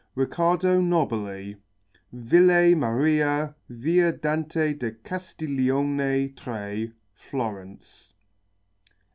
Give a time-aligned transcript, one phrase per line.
[0.15, 1.57] RICCARDO NOBILI.
[2.11, 8.13] VILLE MARIE, VIA DANTE DA CASTIGLIONE 3, FLORENCE.